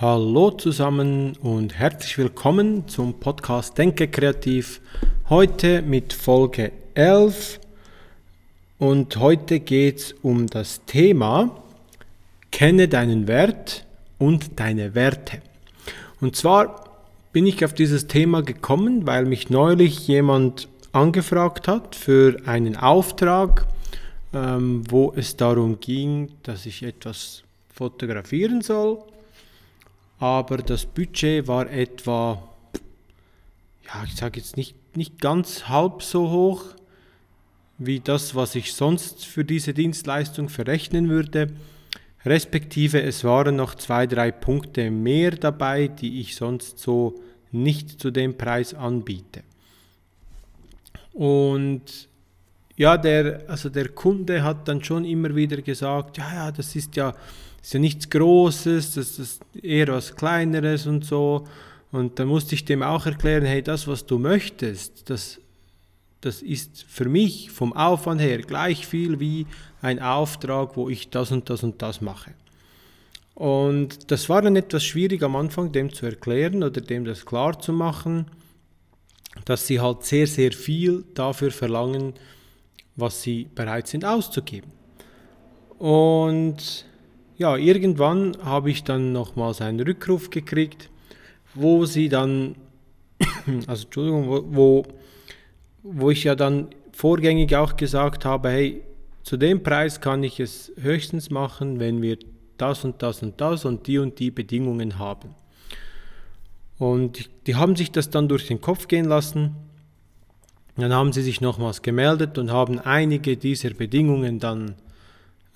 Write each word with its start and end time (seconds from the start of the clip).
Hallo 0.00 0.50
zusammen 0.50 1.36
und 1.42 1.78
herzlich 1.78 2.16
willkommen 2.16 2.88
zum 2.88 3.20
Podcast 3.20 3.76
Denke 3.76 4.08
Kreativ. 4.08 4.80
Heute 5.28 5.82
mit 5.82 6.14
Folge 6.14 6.72
11 6.94 7.60
und 8.78 9.14
heute 9.18 9.60
geht 9.60 9.98
es 9.98 10.12
um 10.22 10.46
das 10.46 10.86
Thema 10.86 11.62
Kenne 12.50 12.88
deinen 12.88 13.28
Wert 13.28 13.84
und 14.16 14.58
deine 14.58 14.94
Werte. 14.94 15.42
Und 16.22 16.34
zwar 16.34 16.82
bin 17.34 17.46
ich 17.46 17.62
auf 17.62 17.74
dieses 17.74 18.06
Thema 18.06 18.40
gekommen, 18.42 19.06
weil 19.06 19.26
mich 19.26 19.50
neulich 19.50 20.08
jemand 20.08 20.68
angefragt 20.92 21.68
hat 21.68 21.94
für 21.94 22.38
einen 22.46 22.78
Auftrag, 22.78 23.66
ähm, 24.32 24.82
wo 24.88 25.12
es 25.14 25.36
darum 25.36 25.78
ging, 25.78 26.30
dass 26.42 26.64
ich 26.64 26.84
etwas 26.84 27.42
fotografieren 27.68 28.62
soll 28.62 29.02
aber 30.20 30.58
das 30.58 30.84
Budget 30.84 31.48
war 31.48 31.68
etwa, 31.70 32.46
ja, 33.86 34.04
ich 34.04 34.14
sage 34.14 34.38
jetzt 34.38 34.56
nicht, 34.56 34.76
nicht 34.96 35.18
ganz 35.18 35.66
halb 35.68 36.02
so 36.02 36.30
hoch 36.30 36.64
wie 37.78 38.00
das, 38.00 38.34
was 38.34 38.54
ich 38.54 38.74
sonst 38.74 39.24
für 39.24 39.46
diese 39.46 39.72
Dienstleistung 39.72 40.50
verrechnen 40.50 41.08
würde, 41.08 41.46
respektive 42.26 43.00
es 43.00 43.24
waren 43.24 43.56
noch 43.56 43.74
zwei, 43.74 44.06
drei 44.06 44.30
Punkte 44.30 44.90
mehr 44.90 45.30
dabei, 45.30 45.88
die 45.88 46.20
ich 46.20 46.36
sonst 46.36 46.78
so 46.78 47.18
nicht 47.50 47.98
zu 47.98 48.10
dem 48.10 48.36
Preis 48.36 48.74
anbiete. 48.74 49.42
Und 51.14 52.08
ja, 52.76 52.98
der, 52.98 53.44
also 53.48 53.70
der 53.70 53.88
Kunde 53.88 54.42
hat 54.42 54.68
dann 54.68 54.84
schon 54.84 55.06
immer 55.06 55.34
wieder 55.34 55.62
gesagt, 55.62 56.18
ja, 56.18 56.34
ja, 56.34 56.52
das 56.52 56.76
ist 56.76 56.94
ja 56.96 57.14
ist 57.62 57.74
ja 57.74 57.80
nichts 57.80 58.08
Großes, 58.08 58.94
das 58.94 59.18
ist 59.18 59.42
eher 59.62 59.88
was 59.88 60.16
Kleineres 60.16 60.86
und 60.86 61.04
so. 61.04 61.46
Und 61.92 62.18
dann 62.18 62.28
musste 62.28 62.54
ich 62.54 62.64
dem 62.64 62.82
auch 62.82 63.06
erklären, 63.06 63.44
hey, 63.44 63.62
das, 63.62 63.86
was 63.88 64.06
du 64.06 64.18
möchtest, 64.18 65.10
das, 65.10 65.40
das 66.20 66.42
ist 66.42 66.84
für 66.88 67.08
mich 67.08 67.50
vom 67.50 67.72
Aufwand 67.72 68.20
her 68.20 68.38
gleich 68.38 68.86
viel 68.86 69.20
wie 69.20 69.46
ein 69.82 70.00
Auftrag, 70.00 70.76
wo 70.76 70.88
ich 70.88 71.10
das 71.10 71.32
und 71.32 71.50
das 71.50 71.62
und 71.62 71.82
das 71.82 72.00
mache. 72.00 72.32
Und 73.34 74.10
das 74.10 74.28
war 74.28 74.42
dann 74.42 74.56
etwas 74.56 74.84
schwierig 74.84 75.22
am 75.22 75.34
Anfang, 75.34 75.72
dem 75.72 75.92
zu 75.92 76.06
erklären 76.06 76.62
oder 76.62 76.80
dem 76.80 77.04
das 77.04 77.24
klar 77.24 77.58
zu 77.58 77.72
machen, 77.72 78.26
dass 79.44 79.66
sie 79.66 79.80
halt 79.80 80.04
sehr, 80.04 80.26
sehr 80.26 80.52
viel 80.52 81.04
dafür 81.14 81.50
verlangen, 81.50 82.14
was 82.96 83.22
sie 83.22 83.48
bereit 83.54 83.88
sind 83.88 84.04
auszugeben. 84.04 84.70
Und 85.78 86.84
ja, 87.40 87.56
irgendwann 87.56 88.36
habe 88.44 88.70
ich 88.70 88.84
dann 88.84 89.12
nochmals 89.12 89.62
einen 89.62 89.80
Rückruf 89.80 90.28
gekriegt, 90.28 90.90
wo 91.54 91.86
sie 91.86 92.10
dann, 92.10 92.54
also 93.66 93.84
Entschuldigung, 93.84 94.54
wo, 94.54 94.84
wo, 95.82 96.10
ich 96.10 96.24
ja 96.24 96.34
dann 96.34 96.68
vorgängig 96.92 97.56
auch 97.56 97.78
gesagt 97.78 98.26
habe, 98.26 98.50
hey, 98.50 98.82
zu 99.22 99.38
dem 99.38 99.62
Preis 99.62 100.02
kann 100.02 100.22
ich 100.22 100.38
es 100.38 100.70
höchstens 100.78 101.30
machen, 101.30 101.80
wenn 101.80 102.02
wir 102.02 102.18
das 102.58 102.84
und 102.84 103.02
das 103.02 103.22
und 103.22 103.40
das 103.40 103.64
und 103.64 103.86
die 103.86 103.96
und 103.96 104.18
die 104.18 104.30
Bedingungen 104.30 104.98
haben. 104.98 105.34
Und 106.78 107.30
die 107.46 107.54
haben 107.54 107.74
sich 107.74 107.90
das 107.90 108.10
dann 108.10 108.28
durch 108.28 108.48
den 108.48 108.60
Kopf 108.60 108.86
gehen 108.86 109.06
lassen. 109.06 109.56
Dann 110.76 110.92
haben 110.92 111.14
sie 111.14 111.22
sich 111.22 111.40
nochmals 111.40 111.80
gemeldet 111.80 112.36
und 112.36 112.50
haben 112.50 112.78
einige 112.78 113.38
dieser 113.38 113.70
Bedingungen 113.70 114.40
dann 114.40 114.74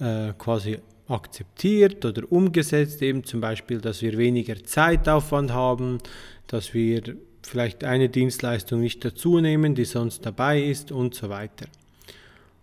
äh, 0.01 0.33
quasi 0.39 0.79
akzeptiert 1.09 2.05
oder 2.05 2.31
umgesetzt, 2.31 3.03
eben 3.03 3.25
zum 3.25 3.41
Beispiel, 3.41 3.81
dass 3.81 4.01
wir 4.03 4.17
weniger 4.17 4.63
Zeitaufwand 4.65 5.53
haben, 5.53 5.99
dass 6.47 6.75
wir 6.75 7.03
vielleicht 7.43 7.85
eine 7.85 8.09
Dienstleistung 8.09 8.81
nicht 8.81 9.05
dazu 9.05 9.41
nehmen, 9.41 9.75
die 9.75 9.85
sonst 9.85 10.25
dabei 10.25 10.63
ist 10.63 10.93
und 10.93 11.15
so 11.15 11.29
weiter. 11.29 11.67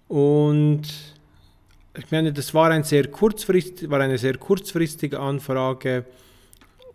Und 0.08 0.82
ich 1.98 2.10
meine, 2.10 2.34
das 2.34 2.54
war, 2.54 2.72
ein 2.72 2.84
sehr 2.84 3.08
kurzfrist, 3.08 3.90
war 3.90 4.00
eine 4.00 4.18
sehr 4.18 4.38
kurzfristige 4.38 5.20
Anfrage 5.20 6.06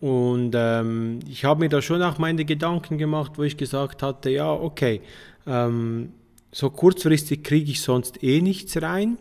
und 0.00 0.52
ähm, 0.54 1.20
ich 1.28 1.44
habe 1.44 1.60
mir 1.60 1.68
da 1.68 1.80
schon 1.80 2.02
auch 2.02 2.18
meine 2.18 2.44
Gedanken 2.44 2.98
gemacht, 2.98 3.32
wo 3.36 3.42
ich 3.42 3.56
gesagt 3.56 4.02
hatte, 4.02 4.30
ja, 4.30 4.52
okay, 4.52 5.00
ähm, 5.46 6.12
so 6.52 6.70
kurzfristig 6.70 7.44
kriege 7.44 7.70
ich 7.70 7.80
sonst 7.80 8.22
eh 8.22 8.40
nichts 8.40 8.80
rein 8.80 9.16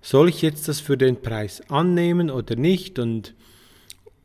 soll 0.00 0.28
ich 0.28 0.42
jetzt 0.42 0.68
das 0.68 0.80
für 0.80 0.96
den 0.96 1.20
Preis 1.20 1.62
annehmen 1.68 2.30
oder 2.30 2.56
nicht? 2.56 2.98
Und, 2.98 3.34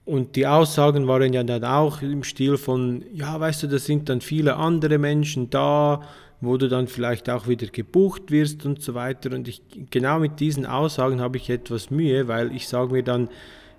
und 0.06 0.36
die 0.36 0.48
Aussagen 0.48 1.08
waren 1.08 1.34
ja 1.34 1.44
dann 1.44 1.64
auch 1.64 2.02
im 2.02 2.24
Stil 2.24 2.58
von, 2.58 3.04
ja, 3.14 3.40
weißt 3.40 3.64
du, 3.64 3.68
da 3.68 3.80
sind 3.80 4.10
dann 4.10 4.22
viele 4.22 4.56
andere 4.56 4.98
Menschen 4.98 5.50
da, 5.50 6.02
wo 6.42 6.58
du 6.58 6.68
dann 6.68 6.88
vielleicht 6.88 7.30
auch 7.30 7.48
wieder 7.48 7.68
gebucht 7.68 8.30
wirst 8.30 8.66
und 8.66 8.82
so 8.82 8.94
weiter. 8.94 9.32
Und 9.32 9.48
ich, 9.48 9.62
genau 9.90 10.20
mit 10.20 10.40
diesen 10.40 10.66
Aussagen 10.66 11.22
habe 11.22 11.38
ich 11.38 11.50
etwas 11.50 11.90
Mühe, 11.90 12.28
weil 12.28 12.54
ich 12.56 12.68
sage 12.68 12.94
mir 12.94 13.04
dann, 13.04 13.30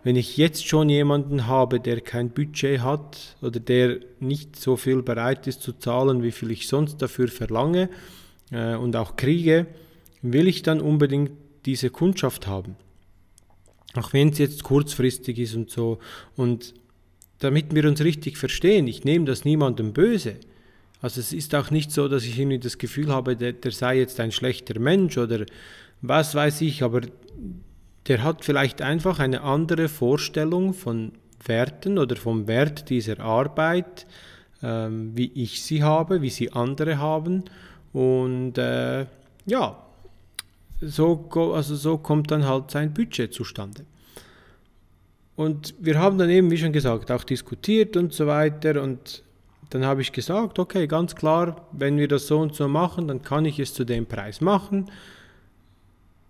wenn 0.03 0.16
ich 0.16 0.37
jetzt 0.37 0.66
schon 0.66 0.91
jemanden 0.91 1.47
habe, 1.47 1.81
der 1.81 2.00
kein 2.00 2.31
Budget 2.31 2.81
hat 2.82 3.37
oder 3.41 3.59
der 3.59 4.00
nicht 4.21 4.56
so 4.56 4.76
viel 4.76 5.03
bereit 5.03 5.47
ist 5.47 5.62
zu 5.62 5.72
zahlen, 5.72 6.22
wie 6.22 6.31
viel 6.31 6.50
ich 6.50 6.69
sonst 6.69 7.00
dafür 7.00 7.28
verlange 7.28 7.88
äh, 8.50 8.75
und 8.75 8.97
auch 8.97 9.16
kriege, 9.16 9.66
will 10.21 10.47
ich 10.47 10.62
dann 10.62 10.82
unbedingt 10.82 11.31
diese 11.66 11.91
Kundschaft 11.91 12.47
haben. 12.47 12.76
Auch 13.94 14.12
wenn 14.12 14.30
es 14.30 14.38
jetzt 14.38 14.62
kurzfristig 14.64 15.38
ist 15.38 15.54
und 15.54 15.70
so. 15.70 15.98
Und 16.36 16.75
damit 17.38 17.75
wir 17.75 17.86
uns 17.86 18.00
richtig 18.02 18.38
verstehen, 18.38 18.86
ich 18.88 19.04
nehme 19.04 19.25
das 19.25 19.44
niemandem 19.44 19.92
böse. 19.92 20.36
Also 21.00 21.20
es 21.20 21.32
ist 21.32 21.54
auch 21.54 21.70
nicht 21.70 21.92
so, 21.92 22.08
dass 22.08 22.25
ich 22.25 22.38
irgendwie 22.38 22.58
das 22.58 22.78
Gefühl 22.78 23.08
habe, 23.08 23.36
der, 23.36 23.52
der 23.52 23.72
sei 23.72 23.98
jetzt 23.98 24.19
ein 24.20 24.32
schlechter 24.32 24.80
Mensch 24.80 25.19
oder 25.19 25.44
was 26.00 26.34
weiß 26.34 26.62
ich, 26.62 26.82
aber 26.82 27.02
der 28.08 28.22
hat 28.22 28.44
vielleicht 28.44 28.82
einfach 28.82 29.19
eine 29.19 29.42
andere 29.42 29.88
Vorstellung 29.88 30.75
von 30.75 31.12
Werten 31.44 31.98
oder 31.98 32.16
vom 32.16 32.46
Wert 32.46 32.91
dieser 32.91 33.20
Arbeit, 33.20 34.06
ähm, 34.62 35.12
wie 35.14 35.31
ich 35.34 35.62
sie 35.62 35.82
habe, 35.82 36.22
wie 36.22 36.31
sie 36.31 36.52
andere 36.52 36.98
haben. 36.98 37.44
Und 37.92 38.58
äh, 38.58 39.06
ja, 39.46 39.83
so, 40.80 41.28
also 41.54 41.76
so 41.76 41.98
kommt 41.98 42.30
dann 42.30 42.46
halt 42.46 42.70
sein 42.70 42.92
Budget 42.92 43.32
zustande. 43.32 43.84
Und 45.36 45.74
wir 45.80 45.98
haben 45.98 46.18
dann 46.18 46.30
eben, 46.30 46.50
wie 46.50 46.58
schon 46.58 46.72
gesagt, 46.72 47.10
auch 47.10 47.24
diskutiert 47.24 47.96
und 47.96 48.12
so 48.12 48.26
weiter. 48.26 48.82
Und 48.82 49.22
dann 49.70 49.84
habe 49.84 50.02
ich 50.02 50.12
gesagt, 50.12 50.58
okay, 50.58 50.86
ganz 50.86 51.16
klar, 51.16 51.66
wenn 51.72 51.98
wir 51.98 52.08
das 52.08 52.26
so 52.26 52.38
und 52.38 52.54
so 52.54 52.68
machen, 52.68 53.08
dann 53.08 53.22
kann 53.22 53.44
ich 53.44 53.58
es 53.58 53.74
zu 53.74 53.84
dem 53.84 54.06
Preis 54.06 54.40
machen. 54.40 54.90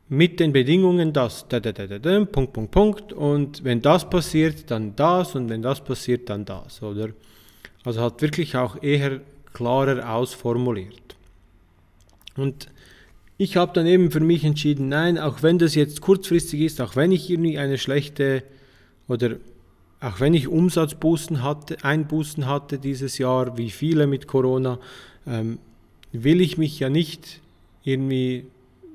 Mit 0.09 0.41
den 0.41 0.53
Bedingungen, 0.53 1.12
dass, 1.12 1.49
da, 1.49 1.60
da, 1.60 1.72
da, 1.72 1.87
da, 1.87 2.25
Punkt, 2.25 2.53
Punkt, 2.53 2.71
Punkt. 2.71 3.12
Und 3.12 3.65
wenn 3.65 3.83
das 3.83 4.09
passiert, 4.09 4.71
dann 4.71 4.97
das. 4.97 5.34
Und 5.34 5.49
wenn 5.49 5.62
das 5.62 5.83
passiert, 5.83 6.31
dann 6.31 6.44
das. 6.44 6.83
Oder? 6.83 7.09
Also 7.84 8.00
hat 8.00 8.22
wirklich 8.22 8.56
auch 8.56 8.83
eher 8.83 9.21
klarer 9.53 10.10
ausformuliert. 10.10 11.16
Und 12.37 12.69
ich 13.37 13.56
habe 13.56 13.72
dann 13.72 13.87
eben 13.87 14.11
für 14.11 14.21
mich 14.21 14.45
entschieden, 14.45 14.89
nein, 14.89 15.19
auch 15.19 15.43
wenn 15.43 15.59
das 15.59 15.75
jetzt 15.75 16.00
kurzfristig 16.00 16.61
ist, 16.61 16.81
auch 16.81 16.97
wenn 16.97 17.12
ich 17.12 17.31
irgendwie 17.31 17.59
eine 17.59 17.78
schlechte 17.78 18.45
oder 19.09 19.37
auch 20.00 20.21
wenn 20.21 20.34
ich 20.34 20.49
Umsatzbußen 20.49 21.43
hatte, 21.43 21.78
Einbußen 21.83 22.47
hatte 22.47 22.78
dieses 22.78 23.19
Jahr, 23.19 23.56
wie 23.56 23.71
viele 23.71 24.06
mit 24.06 24.27
Corona, 24.27 24.78
ähm, 25.27 25.59
will 26.12 26.41
ich 26.41 26.59
mich 26.59 26.78
ja 26.78 26.91
nicht 26.91 27.41
irgendwie, 27.83 28.47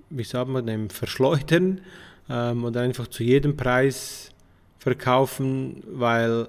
wie 0.10 0.24
sagt 0.24 0.50
man 0.50 0.66
dem, 0.66 0.90
verschleudern 0.90 1.82
ähm, 2.30 2.64
und 2.64 2.78
einfach 2.78 3.08
zu 3.08 3.24
jedem 3.24 3.58
Preis 3.58 4.32
verkaufen, 4.78 5.84
weil 5.92 6.48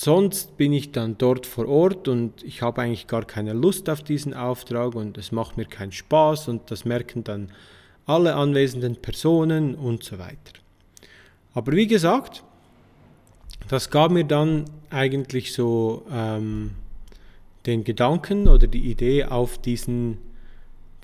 sonst 0.00 0.56
bin 0.56 0.72
ich 0.72 0.92
dann 0.92 1.18
dort 1.18 1.46
vor 1.46 1.68
Ort 1.68 2.08
und 2.08 2.42
ich 2.42 2.62
habe 2.62 2.82
eigentlich 2.82 3.06
gar 3.06 3.24
keine 3.24 3.52
Lust 3.52 3.90
auf 3.90 4.02
diesen 4.02 4.34
Auftrag 4.34 4.94
und 4.94 5.18
es 5.18 5.32
macht 5.32 5.56
mir 5.56 5.66
keinen 5.66 5.92
Spaß 5.92 6.48
und 6.48 6.70
das 6.70 6.84
merken 6.84 7.24
dann 7.24 7.50
alle 8.06 8.34
anwesenden 8.34 8.96
Personen 8.96 9.74
und 9.74 10.02
so 10.02 10.18
weiter. 10.18 10.60
Aber 11.54 11.72
wie 11.72 11.86
gesagt, 11.86 12.42
das 13.68 13.90
gab 13.90 14.10
mir 14.10 14.24
dann 14.24 14.64
eigentlich 14.90 15.52
so 15.52 16.04
ähm, 16.10 16.72
den 17.66 17.84
Gedanken 17.84 18.48
oder 18.48 18.66
die 18.66 18.90
Idee 18.90 19.24
auf 19.24 19.58
diesen, 19.58 20.18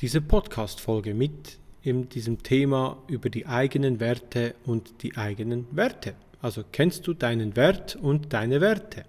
diese 0.01 0.21
Podcast-Folge 0.21 1.15
mit 1.15 1.59
in 1.83 2.09
diesem 2.09 2.43
Thema 2.43 2.99
über 3.07 3.31
die 3.31 3.47
eigenen 3.47 4.01
Werte 4.01 4.55
und 4.67 5.03
die 5.03 5.17
eigenen 5.17 5.67
Werte. 5.71 6.15
Also 6.41 6.63
kennst 6.71 7.07
du 7.07 7.15
deinen 7.15 7.57
Wert 7.57 7.97
und 7.97 8.33
deine 8.33 8.61
Werte. 8.61 9.05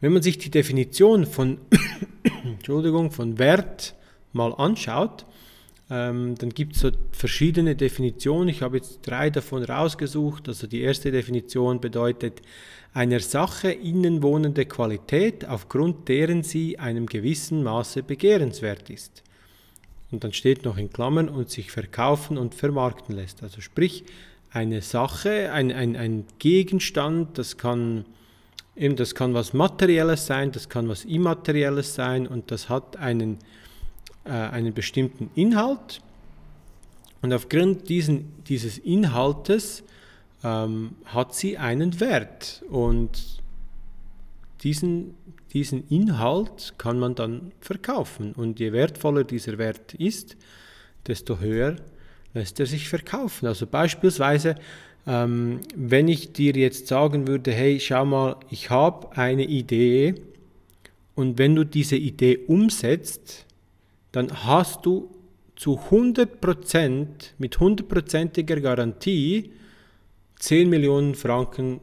Wenn 0.00 0.12
man 0.12 0.22
sich 0.22 0.38
die 0.38 0.50
Definition 0.50 1.26
von, 1.26 1.58
Entschuldigung, 2.44 3.10
von 3.10 3.38
Wert 3.38 3.94
mal 4.32 4.52
anschaut, 4.54 5.26
Ähm, 5.92 6.36
dann 6.38 6.50
gibt 6.50 6.76
es 6.76 6.82
so 6.82 6.90
verschiedene 7.10 7.74
Definitionen. 7.74 8.48
Ich 8.48 8.62
habe 8.62 8.76
jetzt 8.76 9.00
drei 9.02 9.28
davon 9.28 9.64
rausgesucht. 9.64 10.46
Also 10.46 10.68
die 10.68 10.82
erste 10.82 11.10
Definition 11.10 11.80
bedeutet 11.80 12.42
einer 12.94 13.18
Sache 13.18 13.72
innenwohnende 13.72 14.66
Qualität, 14.66 15.44
aufgrund 15.48 16.08
deren 16.08 16.44
sie 16.44 16.78
einem 16.78 17.06
gewissen 17.06 17.64
Maße 17.64 18.04
begehrenswert 18.04 18.88
ist. 18.88 19.24
Und 20.12 20.22
dann 20.22 20.32
steht 20.32 20.64
noch 20.64 20.76
in 20.76 20.92
Klammern 20.92 21.28
und 21.28 21.50
sich 21.50 21.72
verkaufen 21.72 22.38
und 22.38 22.54
vermarkten 22.54 23.16
lässt. 23.16 23.42
Also 23.42 23.60
sprich, 23.60 24.04
eine 24.52 24.82
Sache, 24.82 25.52
ein, 25.52 25.72
ein, 25.72 25.96
ein 25.96 26.24
Gegenstand, 26.38 27.38
das 27.38 27.56
kann, 27.56 28.04
eben, 28.76 28.96
das 28.96 29.14
kann 29.14 29.34
was 29.34 29.52
Materielles 29.52 30.26
sein, 30.26 30.52
das 30.52 30.68
kann 30.68 30.88
was 30.88 31.04
Immaterielles 31.04 31.94
sein 31.94 32.26
und 32.26 32.50
das 32.50 32.68
hat 32.68 32.96
einen, 32.96 33.38
äh, 34.24 34.30
einen 34.30 34.74
bestimmten 34.74 35.30
Inhalt. 35.34 36.00
Und 37.22 37.32
aufgrund 37.32 37.88
diesen, 37.88 38.42
dieses 38.44 38.78
Inhaltes 38.78 39.84
ähm, 40.42 40.92
hat 41.04 41.34
sie 41.34 41.58
einen 41.58 42.00
Wert. 42.00 42.64
Und 42.70 43.40
diesen, 44.62 45.14
diesen 45.52 45.86
Inhalt 45.88 46.74
kann 46.78 46.98
man 46.98 47.14
dann 47.14 47.52
verkaufen. 47.60 48.32
Und 48.32 48.58
je 48.58 48.72
wertvoller 48.72 49.24
dieser 49.24 49.58
Wert 49.58 49.94
ist, 49.94 50.36
desto 51.06 51.38
höher 51.38 51.76
lässt 52.34 52.60
er 52.60 52.66
sich 52.66 52.88
verkaufen. 52.88 53.46
Also 53.46 53.66
beispielsweise, 53.66 54.56
ähm, 55.06 55.60
wenn 55.74 56.08
ich 56.08 56.32
dir 56.32 56.52
jetzt 56.52 56.86
sagen 56.86 57.26
würde, 57.26 57.52
hey, 57.52 57.80
schau 57.80 58.04
mal, 58.04 58.36
ich 58.50 58.70
habe 58.70 59.16
eine 59.16 59.44
Idee 59.44 60.14
und 61.14 61.38
wenn 61.38 61.54
du 61.54 61.64
diese 61.64 61.96
Idee 61.96 62.38
umsetzt, 62.46 63.46
dann 64.12 64.44
hast 64.44 64.86
du 64.86 65.10
zu 65.56 65.78
100% 65.90 67.06
mit 67.38 67.60
hundertprozentiger 67.60 68.60
Garantie 68.60 69.52
10 70.36 70.70
Millionen 70.70 71.14
Franken 71.14 71.80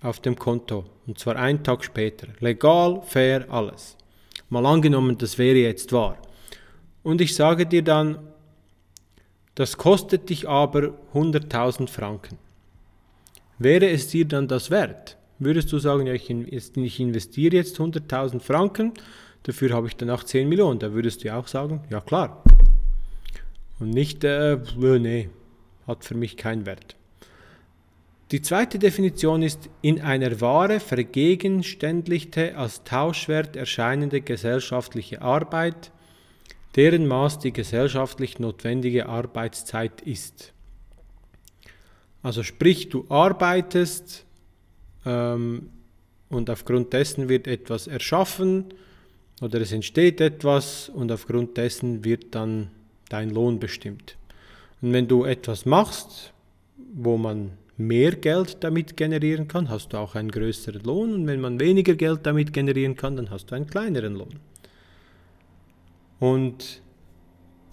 auf 0.00 0.20
dem 0.20 0.36
Konto. 0.36 0.84
Und 1.06 1.18
zwar 1.18 1.36
einen 1.36 1.64
Tag 1.64 1.84
später. 1.84 2.28
Legal, 2.38 3.02
fair, 3.04 3.50
alles. 3.50 3.96
Mal 4.48 4.64
angenommen, 4.64 5.18
das 5.18 5.38
wäre 5.38 5.58
jetzt 5.58 5.92
wahr. 5.92 6.18
Und 7.02 7.20
ich 7.20 7.34
sage 7.34 7.66
dir 7.66 7.82
dann, 7.82 8.18
das 9.54 9.76
kostet 9.76 10.30
dich 10.30 10.48
aber 10.48 10.94
100.000 11.14 11.88
Franken. 11.88 12.38
Wäre 13.58 13.90
es 13.90 14.08
dir 14.08 14.24
dann 14.26 14.48
das 14.48 14.70
wert? 14.70 15.16
Würdest 15.38 15.72
du 15.72 15.78
sagen, 15.78 16.06
ja, 16.06 16.14
ich 16.14 16.30
investiere 17.00 17.56
jetzt 17.56 17.78
100.000 17.78 18.40
Franken, 18.40 18.92
dafür 19.42 19.70
habe 19.70 19.86
ich 19.86 19.96
danach 19.96 20.24
10 20.24 20.48
Millionen. 20.48 20.78
Da 20.78 20.92
würdest 20.92 21.24
du 21.24 21.34
auch 21.34 21.46
sagen, 21.46 21.82
ja 21.90 22.00
klar. 22.00 22.42
Und 23.78 23.90
nicht, 23.90 24.22
äh, 24.24 24.58
nee, 24.76 25.30
hat 25.86 26.04
für 26.04 26.14
mich 26.14 26.36
keinen 26.36 26.66
Wert. 26.66 26.96
Die 28.30 28.42
zweite 28.42 28.78
Definition 28.78 29.42
ist 29.42 29.68
in 29.82 30.00
einer 30.00 30.40
Ware 30.40 30.78
vergegenständlichte 30.78 32.56
als 32.56 32.84
Tauschwert 32.84 33.56
erscheinende 33.56 34.20
gesellschaftliche 34.20 35.20
Arbeit, 35.20 35.90
deren 36.76 37.06
Maß 37.06 37.38
die 37.40 37.52
gesellschaftlich 37.52 38.38
notwendige 38.38 39.06
Arbeitszeit 39.06 40.00
ist. 40.02 40.52
Also 42.22 42.42
sprich, 42.42 42.88
du 42.88 43.06
arbeitest 43.08 44.24
ähm, 45.06 45.70
und 46.28 46.50
aufgrund 46.50 46.92
dessen 46.92 47.28
wird 47.28 47.46
etwas 47.46 47.86
erschaffen 47.86 48.66
oder 49.40 49.60
es 49.60 49.72
entsteht 49.72 50.20
etwas 50.20 50.90
und 50.90 51.10
aufgrund 51.10 51.56
dessen 51.56 52.04
wird 52.04 52.34
dann 52.34 52.70
dein 53.08 53.30
Lohn 53.30 53.58
bestimmt. 53.58 54.16
Und 54.82 54.92
wenn 54.92 55.08
du 55.08 55.24
etwas 55.24 55.66
machst, 55.66 56.32
wo 56.94 57.16
man 57.16 57.52
mehr 57.76 58.12
Geld 58.12 58.58
damit 58.62 58.96
generieren 58.96 59.48
kann, 59.48 59.70
hast 59.70 59.92
du 59.92 59.96
auch 59.96 60.14
einen 60.14 60.30
größeren 60.30 60.82
Lohn 60.82 61.14
und 61.14 61.26
wenn 61.26 61.40
man 61.40 61.58
weniger 61.58 61.94
Geld 61.94 62.20
damit 62.24 62.52
generieren 62.52 62.96
kann, 62.96 63.16
dann 63.16 63.30
hast 63.30 63.50
du 63.50 63.54
einen 63.54 63.66
kleineren 63.66 64.14
Lohn. 64.14 64.38
Und 66.20 66.82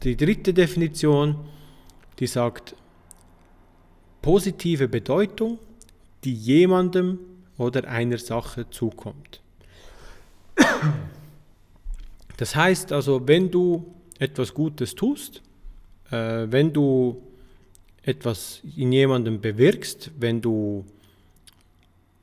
die 0.04 0.16
dritte 0.16 0.54
Definition, 0.54 1.36
die 2.18 2.28
sagt 2.28 2.76
positive 4.22 4.88
Bedeutung, 4.88 5.60
die 6.24 6.34
jemandem 6.34 7.20
oder 7.58 7.88
einer 7.88 8.18
Sache 8.18 8.70
zukommt. 8.70 9.42
Das 12.38 12.56
heißt 12.56 12.92
also, 12.92 13.28
wenn 13.28 13.52
du 13.52 13.94
etwas 14.18 14.54
Gutes 14.54 14.96
tust, 14.96 15.42
äh, 16.10 16.48
wenn 16.50 16.72
du 16.72 17.22
etwas 18.04 18.62
in 18.76 18.92
jemandem 18.92 19.42
bewirkst, 19.42 20.12
wenn 20.20 20.42
du 20.42 20.86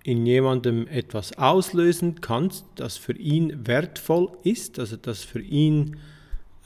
in 0.05 0.25
jemandem 0.25 0.87
etwas 0.89 1.37
auslösen 1.37 2.21
kannst, 2.21 2.65
das 2.77 2.97
für 2.97 3.17
ihn 3.17 3.67
wertvoll 3.67 4.31
ist, 4.43 4.79
also 4.79 4.97
das 4.97 5.23
für 5.25 5.41
ihn 5.41 5.95
äh, 5.95 6.14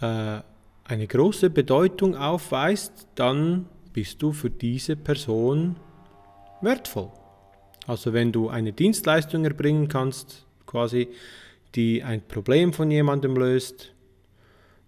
eine 0.01 1.07
große 1.07 1.51
Bedeutung 1.51 2.17
aufweist, 2.17 3.07
dann 3.15 3.67
bist 3.93 4.23
du 4.23 4.33
für 4.33 4.51
diese 4.51 4.97
Person 4.97 5.77
wertvoll. 6.61 7.11
Also 7.87 8.13
wenn 8.13 8.33
du 8.33 8.49
eine 8.49 8.73
Dienstleistung 8.73 9.45
erbringen 9.45 9.89
kannst, 9.89 10.47
quasi, 10.67 11.09
die 11.75 12.03
ein 12.03 12.23
Problem 12.27 12.73
von 12.73 12.91
jemandem 12.91 13.37
löst, 13.37 13.93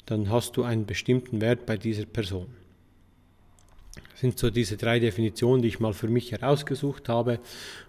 dann 0.06 0.30
hast 0.30 0.56
du 0.56 0.62
einen 0.62 0.86
bestimmten 0.86 1.40
Wert 1.40 1.66
bei 1.66 1.76
dieser 1.76 2.06
Person 2.06 2.46
sind 4.20 4.38
so 4.38 4.50
diese 4.50 4.76
drei 4.76 4.98
Definitionen, 4.98 5.62
die 5.62 5.68
ich 5.68 5.80
mal 5.80 5.94
für 5.94 6.08
mich 6.08 6.32
herausgesucht 6.32 7.08
habe. 7.08 7.40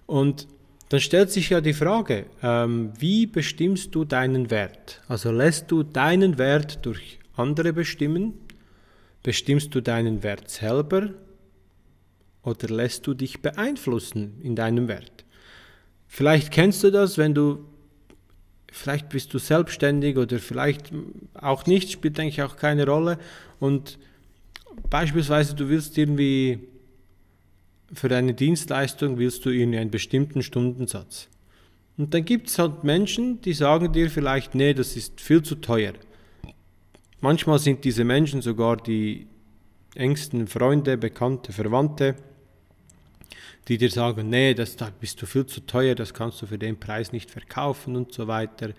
Und 0.06 0.48
dann 0.92 1.00
stellt 1.00 1.32
sich 1.32 1.52
ja 1.52 1.62
die 1.62 1.72
Frage, 1.72 2.26
ähm, 2.44 2.92
wie 3.00 3.26
bestimmst 3.26 3.96
du 3.96 4.04
deinen 4.04 4.52
Wert? 4.52 5.02
Also 5.08 5.32
lässt 5.32 5.72
du 5.72 5.84
deinen 5.84 6.38
Wert 6.38 6.86
durch 6.86 7.18
andere 7.34 7.72
bestimmen? 7.72 8.34
Bestimmst 9.24 9.74
du 9.74 9.80
deinen 9.80 10.22
Wert 10.22 10.50
selber? 10.50 11.12
Oder 12.44 12.68
lässt 12.68 13.08
du 13.08 13.14
dich 13.14 13.42
beeinflussen 13.42 14.34
in 14.44 14.58
deinem 14.58 14.90
Wert? 14.90 15.24
Vielleicht 16.10 16.52
kennst 16.52 16.84
du 16.84 16.92
das, 16.92 17.18
wenn 17.18 17.34
du, 17.34 17.64
vielleicht 18.70 19.08
bist 19.08 19.34
du 19.34 19.40
selbstständig 19.40 20.18
oder 20.18 20.40
vielleicht 20.40 20.92
auch 21.36 21.68
nicht, 21.68 21.90
spielt 21.90 22.20
eigentlich 22.20 22.42
auch 22.42 22.58
keine 22.58 22.86
Rolle. 22.86 23.18
Und 23.62 23.98
beispielsweise 24.90 25.56
du 25.56 25.70
willst 25.70 25.98
irgendwie 25.98 26.68
für 27.94 28.10
deine 28.10 28.34
Dienstleistung 28.34 29.18
willst 29.18 29.46
du 29.46 29.50
irgendwie 29.50 29.80
einen 29.80 29.92
bestimmten 29.92 30.44
Stundensatz. 30.44 31.28
Und 31.98 32.14
dann 32.14 32.26
gibt 32.26 32.48
es 32.48 32.58
halt 32.58 32.84
Menschen, 32.84 33.42
die 33.42 33.54
sagen 33.54 33.92
dir 33.92 34.10
vielleicht, 34.10 34.56
nee, 34.56 34.74
das 34.74 34.96
ist 34.96 35.20
viel 35.20 35.44
zu 35.44 35.56
teuer. 35.56 35.94
Manchmal 37.20 37.60
sind 37.60 37.84
diese 37.84 38.04
Menschen 38.04 38.42
sogar 38.42 38.78
die 38.78 39.28
engsten 39.96 40.48
Freunde, 40.48 40.98
Bekannte, 40.98 41.52
Verwandte, 41.52 42.16
die 43.68 43.78
dir 43.78 43.92
sagen, 43.92 44.30
nee, 44.30 44.54
das 44.54 44.76
da 44.76 44.90
bist 45.00 45.22
du 45.22 45.26
viel 45.26 45.46
zu 45.46 45.62
teuer, 45.62 45.94
das 45.94 46.14
kannst 46.14 46.42
du 46.42 46.48
für 46.48 46.58
den 46.58 46.80
Preis 46.80 47.12
nicht 47.12 47.30
verkaufen 47.30 47.96
und 47.96 48.14
so 48.14 48.28
weiter. 48.28 48.72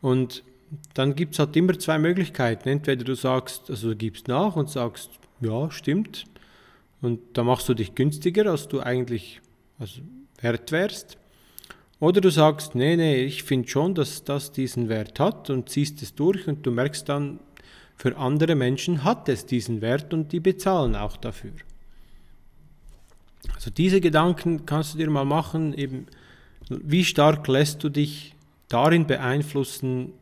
Und 0.00 0.42
dann 0.94 1.14
gibt 1.14 1.34
es 1.34 1.38
halt 1.38 1.54
immer 1.56 1.78
zwei 1.78 1.98
Möglichkeiten. 1.98 2.68
Entweder 2.68 3.04
du 3.04 3.14
sagst, 3.14 3.70
also 3.70 3.90
du 3.90 3.96
gibst 3.96 4.26
nach 4.26 4.56
und 4.56 4.68
sagst, 4.68 5.10
ja, 5.40 5.70
stimmt. 5.70 6.24
Und 7.00 7.20
da 7.34 7.42
machst 7.42 7.68
du 7.68 7.74
dich 7.74 7.94
günstiger, 7.94 8.50
als 8.50 8.68
du 8.68 8.80
eigentlich 8.80 9.40
also 9.78 10.00
wert 10.40 10.72
wärst. 10.72 11.18
Oder 12.00 12.20
du 12.20 12.30
sagst, 12.30 12.74
nee, 12.74 12.96
nee, 12.96 13.24
ich 13.24 13.44
finde 13.44 13.68
schon, 13.68 13.94
dass 13.94 14.24
das 14.24 14.52
diesen 14.52 14.88
Wert 14.88 15.20
hat 15.20 15.50
und 15.50 15.68
ziehst 15.68 16.02
es 16.02 16.14
durch 16.14 16.46
und 16.48 16.66
du 16.66 16.70
merkst 16.70 17.08
dann, 17.08 17.40
für 17.96 18.16
andere 18.16 18.54
Menschen 18.54 19.04
hat 19.04 19.28
es 19.28 19.46
diesen 19.46 19.80
Wert 19.80 20.12
und 20.12 20.32
die 20.32 20.40
bezahlen 20.40 20.96
auch 20.96 21.16
dafür. 21.16 21.52
Also 23.54 23.70
diese 23.70 24.00
Gedanken 24.00 24.66
kannst 24.66 24.94
du 24.94 24.98
dir 24.98 25.10
mal 25.10 25.24
machen, 25.24 25.74
eben 25.74 26.06
wie 26.68 27.04
stark 27.04 27.46
lässt 27.46 27.84
du 27.84 27.88
dich 27.88 28.34
darin 28.68 29.06
beeinflussen, 29.06 30.12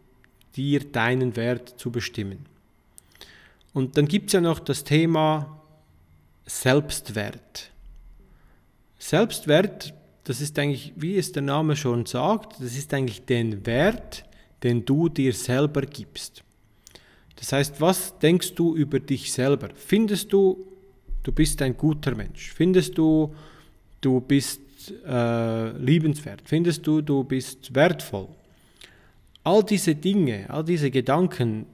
dir 0.56 0.80
deinen 0.80 1.36
Wert 1.36 1.80
zu 1.80 1.90
bestimmen. 1.90 2.44
Und 3.72 3.96
dann 3.96 4.06
gibt 4.06 4.26
es 4.26 4.34
ja 4.34 4.40
noch 4.40 4.58
das 4.58 4.84
Thema 4.84 5.61
Selbstwert. 6.46 7.70
Selbstwert, 8.98 9.94
das 10.24 10.40
ist 10.40 10.58
eigentlich, 10.58 10.92
wie 10.96 11.16
es 11.16 11.32
der 11.32 11.42
Name 11.42 11.76
schon 11.76 12.06
sagt, 12.06 12.60
das 12.60 12.76
ist 12.76 12.92
eigentlich 12.94 13.24
den 13.24 13.66
Wert, 13.66 14.24
den 14.62 14.84
du 14.84 15.08
dir 15.08 15.32
selber 15.32 15.82
gibst. 15.82 16.44
Das 17.36 17.52
heißt, 17.52 17.80
was 17.80 18.18
denkst 18.18 18.54
du 18.54 18.76
über 18.76 19.00
dich 19.00 19.32
selber? 19.32 19.70
Findest 19.74 20.32
du, 20.32 20.64
du 21.22 21.32
bist 21.32 21.60
ein 21.62 21.76
guter 21.76 22.14
Mensch? 22.14 22.52
Findest 22.52 22.96
du, 22.96 23.34
du 24.00 24.20
bist 24.20 24.60
äh, 25.04 25.70
liebenswert? 25.78 26.42
Findest 26.44 26.86
du, 26.86 27.00
du 27.00 27.24
bist 27.24 27.74
wertvoll? 27.74 28.28
All 29.44 29.64
diese 29.64 29.96
Dinge, 29.96 30.48
all 30.48 30.64
diese 30.64 30.90
Gedanken 30.90 31.66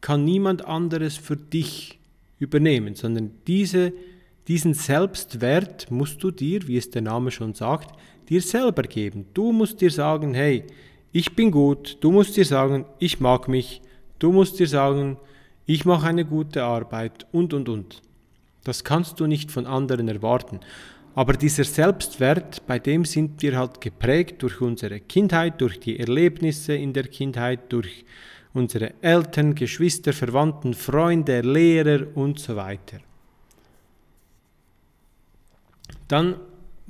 kann 0.00 0.24
niemand 0.24 0.64
anderes 0.64 1.16
für 1.16 1.36
dich 1.36 1.98
übernehmen, 2.42 2.94
sondern 2.94 3.30
diese, 3.46 3.92
diesen 4.48 4.74
Selbstwert 4.74 5.90
musst 5.90 6.22
du 6.22 6.30
dir, 6.30 6.66
wie 6.66 6.76
es 6.76 6.90
der 6.90 7.02
Name 7.02 7.30
schon 7.30 7.54
sagt, 7.54 7.96
dir 8.28 8.42
selber 8.42 8.82
geben. 8.82 9.26
Du 9.32 9.52
musst 9.52 9.80
dir 9.80 9.90
sagen, 9.90 10.34
hey, 10.34 10.64
ich 11.12 11.34
bin 11.36 11.50
gut, 11.50 11.98
du 12.00 12.10
musst 12.10 12.36
dir 12.36 12.44
sagen, 12.44 12.84
ich 12.98 13.20
mag 13.20 13.48
mich, 13.48 13.80
du 14.18 14.32
musst 14.32 14.58
dir 14.58 14.66
sagen, 14.66 15.18
ich 15.66 15.84
mache 15.84 16.08
eine 16.08 16.24
gute 16.24 16.64
Arbeit 16.64 17.26
und, 17.32 17.54
und, 17.54 17.68
und. 17.68 18.02
Das 18.64 18.84
kannst 18.84 19.20
du 19.20 19.26
nicht 19.26 19.50
von 19.50 19.66
anderen 19.66 20.08
erwarten. 20.08 20.60
Aber 21.14 21.34
dieser 21.34 21.64
Selbstwert, 21.64 22.66
bei 22.66 22.78
dem 22.78 23.04
sind 23.04 23.42
wir 23.42 23.58
halt 23.58 23.80
geprägt 23.80 24.42
durch 24.42 24.60
unsere 24.60 25.00
Kindheit, 25.00 25.60
durch 25.60 25.78
die 25.78 25.98
Erlebnisse 25.98 26.74
in 26.74 26.92
der 26.92 27.04
Kindheit, 27.04 27.70
durch 27.70 28.04
unsere 28.54 28.94
Eltern, 29.00 29.54
Geschwister, 29.54 30.12
Verwandten, 30.12 30.74
Freunde, 30.74 31.40
Lehrer 31.40 32.06
und 32.14 32.38
so 32.38 32.56
weiter. 32.56 32.98
Dann 36.08 36.36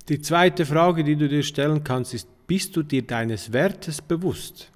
die 0.08 0.20
zweite 0.20 0.66
Frage, 0.66 1.04
die 1.04 1.16
du 1.16 1.28
dir 1.28 1.42
stellen 1.42 1.84
kannst, 1.84 2.14
ist, 2.14 2.28
bist 2.46 2.74
du 2.76 2.82
dir 2.82 3.02
deines 3.02 3.52
Wertes 3.52 4.02
bewusst? 4.02 4.68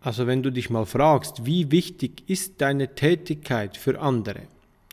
Also 0.00 0.26
wenn 0.26 0.42
du 0.42 0.52
dich 0.52 0.70
mal 0.70 0.86
fragst, 0.86 1.44
wie 1.44 1.70
wichtig 1.70 2.22
ist 2.28 2.60
deine 2.60 2.94
Tätigkeit 2.94 3.76
für 3.76 3.98
andere 3.98 4.42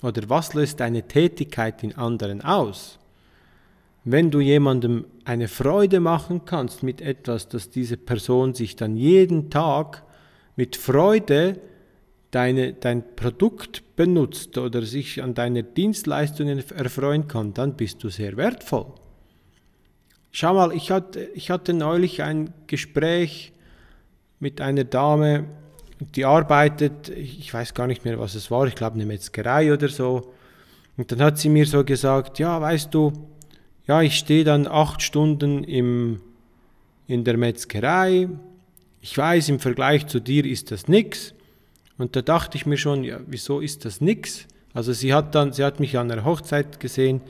oder 0.01 0.27
was 0.29 0.53
löst 0.53 0.79
deine 0.79 1.07
Tätigkeit 1.07 1.83
in 1.83 1.95
anderen 1.95 2.41
aus? 2.41 2.97
Wenn 4.07 4.29
du 4.29 4.39
jemandem 4.39 5.05
eine 5.23 5.47
Freude 5.47 5.99
machen 5.99 6.45
kannst 6.45 6.83
mit 6.83 7.01
etwas, 7.01 7.47
dass 7.47 7.71
diese 7.71 7.97
Person 7.97 8.53
sich 8.53 8.75
dann 8.75 8.95
jeden 8.95 9.49
Tag 9.49 10.03
mit 10.55 10.75
Freude 10.75 11.59
deine, 12.29 12.73
dein 12.73 13.15
Produkt 13.15 13.95
benutzt 13.95 14.59
oder 14.59 14.83
sich 14.83 15.23
an 15.23 15.33
deine 15.33 15.63
Dienstleistungen 15.63 16.63
erfreuen 16.69 17.27
kann, 17.27 17.55
dann 17.55 17.75
bist 17.75 18.03
du 18.03 18.09
sehr 18.09 18.37
wertvoll. 18.37 18.93
Schau 20.31 20.53
mal, 20.53 20.71
ich 20.73 20.91
hatte, 20.91 21.21
ich 21.33 21.49
hatte 21.49 21.73
neulich 21.73 22.21
ein 22.21 22.53
Gespräch 22.67 23.53
mit 24.39 24.61
einer 24.61 24.83
Dame, 24.83 25.45
die 25.99 26.25
arbeitet, 26.25 27.09
ich 27.09 27.51
weiß 27.51 27.73
gar 27.73 27.87
nicht 27.87 28.05
mehr, 28.05 28.19
was 28.19 28.35
es 28.35 28.51
war, 28.51 28.67
ich 28.67 28.75
glaube 28.75 28.95
eine 28.95 29.05
Metzgerei 29.07 29.73
oder 29.73 29.87
so. 29.89 30.33
Und 30.97 31.11
dann 31.11 31.21
hat 31.21 31.39
sie 31.39 31.49
mir 31.49 31.65
so 31.65 31.83
gesagt, 31.83 32.37
ja, 32.37 32.61
weißt 32.61 32.93
du, 32.93 33.11
ja, 33.87 34.01
ich 34.01 34.17
stehe 34.17 34.43
dann 34.43 34.67
acht 34.67 35.01
Stunden 35.01 35.63
im, 35.63 36.21
in 37.07 37.23
der 37.23 37.37
Metzgerei. 37.37 38.29
Ich 39.01 39.17
weiß, 39.17 39.49
im 39.49 39.59
Vergleich 39.59 40.07
zu 40.07 40.19
dir 40.19 40.45
ist 40.45 40.71
das 40.71 40.87
nichts. 40.87 41.33
Und 41.97 42.15
da 42.15 42.21
dachte 42.21 42.57
ich 42.57 42.65
mir 42.65 42.77
schon, 42.77 43.03
ja, 43.03 43.19
wieso 43.27 43.59
ist 43.59 43.85
das 43.85 44.01
nichts? 44.01 44.47
Also 44.73 44.91
sie 44.91 45.13
hat 45.13 45.35
dann, 45.35 45.53
sie 45.53 45.63
hat 45.63 45.79
mich 45.79 45.97
an 45.97 46.11
einer 46.11 46.25
Hochzeit 46.25 46.79
gesehen 46.79 47.21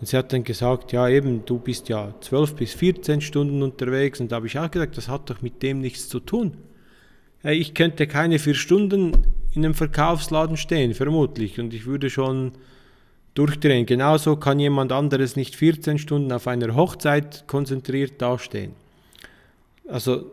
und 0.00 0.06
sie 0.06 0.16
hat 0.16 0.32
dann 0.32 0.42
gesagt, 0.42 0.92
ja 0.92 1.06
eben, 1.08 1.44
du 1.44 1.58
bist 1.58 1.90
ja 1.90 2.14
12 2.20 2.54
bis 2.54 2.72
14 2.72 3.20
Stunden 3.20 3.62
unterwegs 3.62 4.20
und 4.20 4.32
da 4.32 4.36
habe 4.36 4.46
ich 4.46 4.58
auch 4.58 4.70
gesagt, 4.70 4.96
das 4.96 5.08
hat 5.08 5.28
doch 5.28 5.42
mit 5.42 5.62
dem 5.62 5.80
nichts 5.80 6.08
zu 6.08 6.20
tun. 6.20 6.56
Ich 7.42 7.74
könnte 7.74 8.06
keine 8.06 8.38
vier 8.38 8.54
Stunden 8.54 9.12
in 9.52 9.64
einem 9.64 9.74
Verkaufsladen 9.74 10.56
stehen, 10.56 10.94
vermutlich, 10.94 11.60
und 11.60 11.74
ich 11.74 11.84
würde 11.84 12.08
schon 12.08 12.52
durchdrehen. 13.34 13.86
Genauso 13.86 14.36
kann 14.36 14.58
jemand 14.58 14.92
anderes 14.92 15.36
nicht 15.36 15.56
14 15.56 15.98
Stunden 15.98 16.32
auf 16.32 16.46
einer 16.46 16.74
Hochzeit 16.74 17.44
konzentriert 17.46 18.22
dastehen. 18.22 18.72
Also 19.88 20.30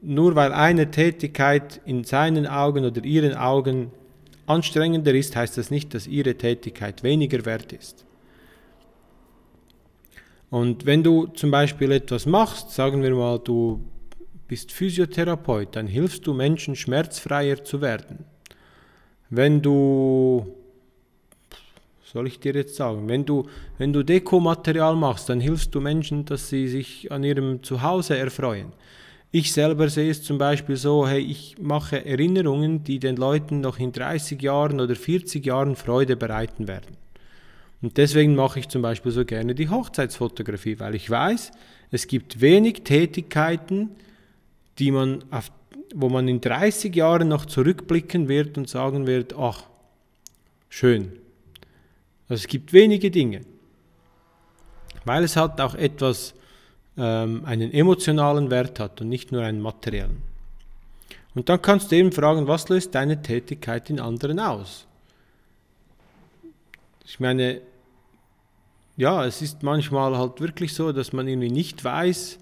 nur 0.00 0.34
weil 0.34 0.52
eine 0.52 0.90
Tätigkeit 0.90 1.80
in 1.84 2.04
seinen 2.04 2.46
Augen 2.46 2.84
oder 2.84 3.04
ihren 3.04 3.34
Augen 3.34 3.90
anstrengender 4.46 5.12
ist, 5.14 5.36
heißt 5.36 5.58
das 5.58 5.70
nicht, 5.70 5.92
dass 5.94 6.06
ihre 6.06 6.34
Tätigkeit 6.34 7.02
weniger 7.02 7.44
wert 7.44 7.72
ist. 7.72 8.04
Und 10.50 10.86
wenn 10.86 11.02
du 11.02 11.26
zum 11.26 11.50
Beispiel 11.50 11.92
etwas 11.92 12.24
machst, 12.24 12.70
sagen 12.70 13.02
wir 13.02 13.14
mal, 13.14 13.38
du 13.38 13.84
bist 14.46 14.72
Physiotherapeut, 14.72 15.76
dann 15.76 15.86
hilfst 15.86 16.26
du 16.26 16.32
Menschen 16.32 16.74
schmerzfreier 16.74 17.62
zu 17.64 17.82
werden. 17.82 18.24
Wenn 19.28 19.60
du, 19.60 20.54
soll 22.12 22.26
ich 22.26 22.40
dir 22.40 22.54
jetzt 22.54 22.74
sagen, 22.74 23.06
wenn 23.06 23.26
du, 23.26 23.46
wenn 23.76 23.92
du 23.92 24.02
Dekomaterial 24.02 24.96
machst, 24.96 25.28
dann 25.28 25.40
hilfst 25.40 25.74
du 25.74 25.80
Menschen, 25.80 26.24
dass 26.24 26.48
sie 26.48 26.66
sich 26.66 27.12
an 27.12 27.22
ihrem 27.22 27.62
Zuhause 27.62 28.16
erfreuen. 28.16 28.72
Ich 29.30 29.52
selber 29.52 29.90
sehe 29.90 30.10
es 30.10 30.22
zum 30.22 30.38
Beispiel 30.38 30.76
so, 30.76 31.06
hey, 31.06 31.20
ich 31.20 31.56
mache 31.60 32.06
Erinnerungen, 32.06 32.82
die 32.82 32.98
den 32.98 33.16
Leuten 33.16 33.60
noch 33.60 33.78
in 33.78 33.92
30 33.92 34.40
Jahren 34.40 34.80
oder 34.80 34.96
40 34.96 35.44
Jahren 35.44 35.76
Freude 35.76 36.16
bereiten 36.16 36.66
werden. 36.66 36.96
Und 37.82 37.98
deswegen 37.98 38.34
mache 38.34 38.58
ich 38.58 38.68
zum 38.68 38.80
Beispiel 38.80 39.12
so 39.12 39.26
gerne 39.26 39.54
die 39.54 39.68
Hochzeitsfotografie, 39.68 40.80
weil 40.80 40.94
ich 40.94 41.10
weiß, 41.10 41.52
es 41.90 42.06
gibt 42.06 42.40
wenig 42.40 42.84
Tätigkeiten, 42.84 43.90
die 44.78 44.90
man 44.92 45.24
auf, 45.30 45.52
wo 45.94 46.08
man 46.08 46.26
in 46.26 46.40
30 46.40 46.96
Jahren 46.96 47.28
noch 47.28 47.44
zurückblicken 47.44 48.28
wird 48.28 48.56
und 48.56 48.66
sagen 48.66 49.06
wird, 49.06 49.34
ach, 49.38 49.64
schön. 50.70 51.12
Also 52.28 52.42
es 52.42 52.46
gibt 52.46 52.72
wenige 52.72 53.10
Dinge, 53.10 53.42
weil 55.04 55.24
es 55.24 55.36
hat 55.36 55.60
auch 55.60 55.74
etwas 55.74 56.34
ähm, 56.96 57.44
einen 57.44 57.72
emotionalen 57.72 58.50
Wert 58.50 58.80
hat 58.80 59.00
und 59.00 59.08
nicht 59.08 59.32
nur 59.32 59.42
einen 59.42 59.60
materiellen. 59.60 60.22
Und 61.34 61.48
dann 61.48 61.62
kannst 61.62 61.92
du 61.92 61.96
eben 61.96 62.12
fragen, 62.12 62.48
was 62.48 62.68
löst 62.68 62.94
deine 62.94 63.22
Tätigkeit 63.22 63.88
in 63.90 64.00
anderen 64.00 64.40
aus? 64.40 64.86
Ich 67.06 67.20
meine, 67.20 67.62
ja, 68.96 69.24
es 69.24 69.40
ist 69.40 69.62
manchmal 69.62 70.18
halt 70.18 70.40
wirklich 70.40 70.74
so, 70.74 70.92
dass 70.92 71.12
man 71.12 71.28
irgendwie 71.28 71.50
nicht 71.50 71.84
weiß, 71.84 72.38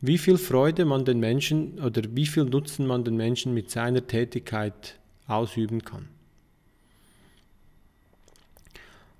wie 0.00 0.18
viel 0.18 0.38
Freude 0.38 0.84
man 0.84 1.04
den 1.04 1.18
Menschen 1.18 1.80
oder 1.80 2.02
wie 2.12 2.26
viel 2.26 2.44
Nutzen 2.44 2.86
man 2.86 3.02
den 3.02 3.16
Menschen 3.16 3.52
mit 3.52 3.70
seiner 3.70 4.06
Tätigkeit 4.06 4.94
ausüben 5.26 5.82
kann. 5.84 6.08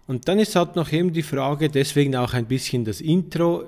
Und 0.09 0.27
dann 0.27 0.38
ist 0.38 0.57
halt 0.57 0.75
noch 0.75 0.91
eben 0.91 1.12
die 1.12 1.23
Frage, 1.23 1.69
deswegen 1.69 2.17
auch 2.17 2.33
ein 2.33 2.47
bisschen 2.47 2.85
das 2.85 3.03
Intro 3.03 3.65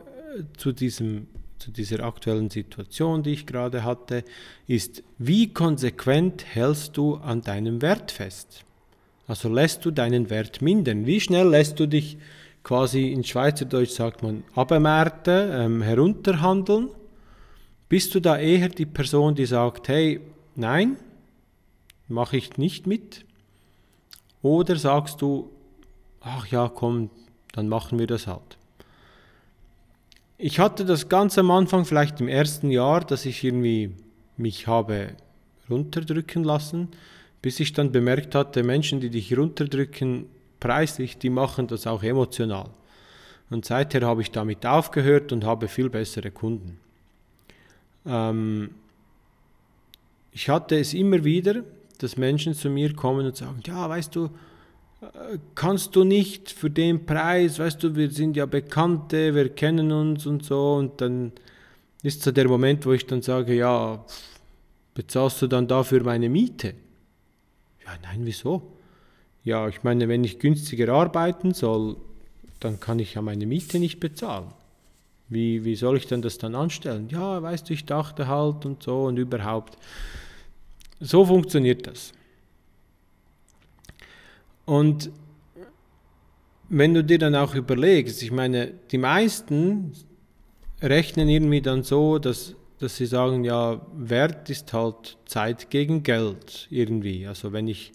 zu, 0.56 0.72
diesem, 0.72 1.26
zu 1.58 1.70
dieser 1.70 2.02
aktuellen 2.02 2.48
Situation, 2.48 3.22
die 3.22 3.34
ich 3.34 3.46
gerade 3.46 3.84
hatte, 3.84 4.24
ist, 4.66 5.02
wie 5.18 5.52
konsequent 5.52 6.46
hältst 6.46 6.96
du 6.96 7.16
an 7.16 7.42
deinem 7.42 7.82
Wert 7.82 8.10
fest? 8.10 8.64
Also 9.26 9.50
lässt 9.50 9.84
du 9.84 9.90
deinen 9.90 10.30
Wert 10.30 10.62
mindern? 10.62 11.04
Wie 11.04 11.20
schnell 11.20 11.46
lässt 11.46 11.78
du 11.78 11.86
dich 11.86 12.16
quasi 12.62 13.12
in 13.12 13.22
Schweizerdeutsch 13.22 13.90
sagt 13.92 14.22
man 14.22 14.42
abmärten, 14.54 15.50
ähm, 15.52 15.82
herunterhandeln? 15.82 16.88
Bist 17.90 18.14
du 18.14 18.20
da 18.20 18.38
eher 18.38 18.70
die 18.70 18.86
Person, 18.86 19.34
die 19.34 19.44
sagt, 19.44 19.88
hey, 19.88 20.22
nein, 20.54 20.96
mache 22.08 22.38
ich 22.38 22.56
nicht 22.56 22.86
mit? 22.86 23.26
Oder 24.40 24.76
sagst 24.76 25.20
du, 25.20 25.50
ach 26.20 26.46
ja, 26.46 26.68
komm, 26.68 27.10
dann 27.52 27.68
machen 27.68 27.98
wir 27.98 28.06
das 28.06 28.26
halt. 28.26 28.58
Ich 30.38 30.58
hatte 30.58 30.84
das 30.84 31.08
ganz 31.08 31.36
am 31.38 31.50
Anfang, 31.50 31.84
vielleicht 31.84 32.20
im 32.20 32.28
ersten 32.28 32.70
Jahr, 32.70 33.00
dass 33.00 33.26
ich 33.26 33.44
irgendwie 33.44 33.94
mich 34.36 34.66
habe 34.66 35.14
runterdrücken 35.68 36.44
lassen, 36.44 36.88
bis 37.42 37.60
ich 37.60 37.72
dann 37.72 37.92
bemerkt 37.92 38.34
hatte, 38.34 38.62
Menschen, 38.62 39.00
die 39.00 39.10
dich 39.10 39.36
runterdrücken, 39.36 40.26
preislich, 40.58 41.18
die 41.18 41.30
machen 41.30 41.66
das 41.66 41.86
auch 41.86 42.02
emotional. 42.02 42.70
Und 43.50 43.64
seither 43.64 44.02
habe 44.02 44.22
ich 44.22 44.30
damit 44.30 44.64
aufgehört 44.64 45.32
und 45.32 45.44
habe 45.44 45.68
viel 45.68 45.90
bessere 45.90 46.30
Kunden. 46.30 46.78
Ähm, 48.06 48.70
ich 50.32 50.48
hatte 50.48 50.78
es 50.78 50.94
immer 50.94 51.24
wieder, 51.24 51.64
dass 51.98 52.16
Menschen 52.16 52.54
zu 52.54 52.70
mir 52.70 52.94
kommen 52.94 53.26
und 53.26 53.36
sagen, 53.36 53.60
ja, 53.66 53.88
weißt 53.88 54.14
du, 54.14 54.30
kannst 55.54 55.96
du 55.96 56.04
nicht 56.04 56.50
für 56.50 56.70
den 56.70 57.06
Preis, 57.06 57.58
weißt 57.58 57.82
du, 57.82 57.96
wir 57.96 58.10
sind 58.10 58.36
ja 58.36 58.46
Bekannte, 58.46 59.34
wir 59.34 59.48
kennen 59.50 59.92
uns 59.92 60.26
und 60.26 60.44
so. 60.44 60.74
Und 60.74 61.00
dann 61.00 61.32
ist 62.02 62.22
so 62.22 62.32
der 62.32 62.48
Moment, 62.48 62.84
wo 62.86 62.92
ich 62.92 63.06
dann 63.06 63.22
sage, 63.22 63.54
ja, 63.54 64.04
bezahlst 64.94 65.42
du 65.42 65.46
dann 65.46 65.66
dafür 65.68 66.02
meine 66.04 66.28
Miete? 66.28 66.74
Ja, 67.84 67.92
nein, 68.02 68.20
wieso? 68.22 68.62
Ja, 69.44 69.68
ich 69.68 69.82
meine, 69.82 70.08
wenn 70.08 70.22
ich 70.22 70.38
günstiger 70.38 70.92
arbeiten 70.92 71.54
soll, 71.54 71.96
dann 72.60 72.78
kann 72.78 72.98
ich 72.98 73.14
ja 73.14 73.22
meine 73.22 73.46
Miete 73.46 73.78
nicht 73.78 74.00
bezahlen. 74.00 74.48
Wie, 75.28 75.64
wie 75.64 75.76
soll 75.76 75.96
ich 75.96 76.06
denn 76.06 76.22
das 76.22 76.38
dann 76.38 76.54
anstellen? 76.54 77.08
Ja, 77.08 77.40
weißt 77.42 77.68
du, 77.68 77.72
ich 77.72 77.86
dachte 77.86 78.26
halt 78.26 78.66
und 78.66 78.82
so 78.82 79.04
und 79.04 79.16
überhaupt. 79.16 79.78
So 80.98 81.24
funktioniert 81.24 81.86
das. 81.86 82.12
Und 84.70 85.10
wenn 86.68 86.94
du 86.94 87.02
dir 87.02 87.18
dann 87.18 87.34
auch 87.34 87.56
überlegst, 87.56 88.22
ich 88.22 88.30
meine, 88.30 88.72
die 88.92 88.98
meisten 88.98 89.94
rechnen 90.80 91.28
irgendwie 91.28 91.60
dann 91.60 91.82
so, 91.82 92.20
dass, 92.20 92.54
dass 92.78 92.96
sie 92.96 93.06
sagen, 93.06 93.42
ja, 93.42 93.84
Wert 93.96 94.48
ist 94.48 94.72
halt 94.72 95.18
Zeit 95.24 95.70
gegen 95.70 96.04
Geld 96.04 96.68
irgendwie. 96.70 97.26
Also 97.26 97.52
wenn 97.52 97.66
ich 97.66 97.90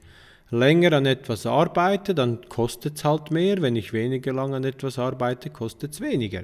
länger 0.51 0.91
an 0.91 1.05
etwas 1.05 1.45
arbeite, 1.45 2.13
dann 2.13 2.41
kostet 2.49 2.97
es 2.97 3.05
halt 3.05 3.31
mehr. 3.31 3.61
Wenn 3.61 3.77
ich 3.77 3.93
weniger 3.93 4.33
lang 4.33 4.53
an 4.53 4.65
etwas 4.65 4.99
arbeite, 4.99 5.51
kostet 5.51 5.93
es 5.93 6.01
weniger. 6.01 6.43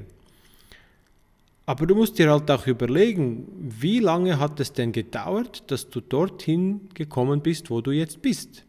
Aber 1.66 1.86
du 1.86 1.94
musst 1.94 2.18
dir 2.18 2.32
halt 2.32 2.50
auch 2.50 2.68
überlegen, 2.68 3.50
wie 3.60 4.00
lange 4.00 4.40
hat 4.40 4.62
es 4.62 4.72
denn 4.72 4.94
gedauert, 4.94 5.70
dass 5.70 5.90
du 5.90 6.00
dorthin 6.00 6.88
gekommen 6.94 7.42
bist, 7.42 7.70
wo 7.70 7.82
du 7.82 7.92
jetzt 7.92 8.22
bist. 8.22 8.66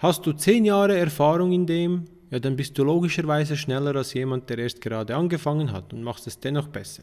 Hast 0.00 0.24
du 0.24 0.32
zehn 0.32 0.64
Jahre 0.64 0.96
Erfahrung 0.96 1.52
in 1.52 1.66
dem, 1.66 2.06
ja, 2.30 2.38
dann 2.38 2.56
bist 2.56 2.78
du 2.78 2.84
logischerweise 2.84 3.54
schneller 3.54 3.94
als 3.96 4.14
jemand, 4.14 4.48
der 4.48 4.56
erst 4.56 4.80
gerade 4.80 5.14
angefangen 5.14 5.72
hat 5.72 5.92
und 5.92 6.02
machst 6.02 6.26
es 6.26 6.40
dennoch 6.40 6.68
besser. 6.68 7.02